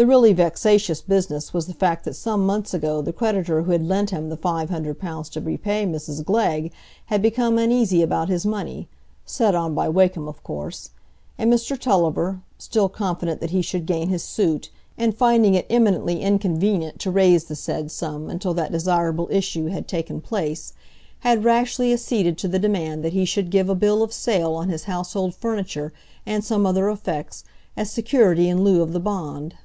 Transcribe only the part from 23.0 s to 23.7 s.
that he should give